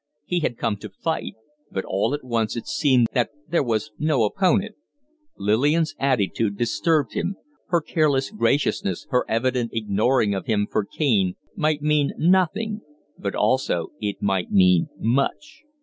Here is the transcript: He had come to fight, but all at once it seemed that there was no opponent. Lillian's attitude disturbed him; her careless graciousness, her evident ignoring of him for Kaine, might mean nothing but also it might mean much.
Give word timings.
He 0.25 0.39
had 0.39 0.57
come 0.57 0.77
to 0.77 0.89
fight, 0.89 1.35
but 1.69 1.85
all 1.85 2.15
at 2.15 2.23
once 2.23 2.55
it 2.55 2.65
seemed 2.65 3.09
that 3.13 3.29
there 3.47 3.61
was 3.61 3.91
no 3.99 4.23
opponent. 4.23 4.73
Lillian's 5.37 5.93
attitude 5.99 6.57
disturbed 6.57 7.13
him; 7.13 7.35
her 7.67 7.81
careless 7.81 8.31
graciousness, 8.31 9.05
her 9.11 9.23
evident 9.29 9.69
ignoring 9.75 10.33
of 10.33 10.47
him 10.47 10.65
for 10.65 10.85
Kaine, 10.85 11.35
might 11.55 11.83
mean 11.83 12.13
nothing 12.17 12.81
but 13.19 13.35
also 13.35 13.91
it 14.01 14.23
might 14.23 14.49
mean 14.49 14.87
much. 14.97 15.61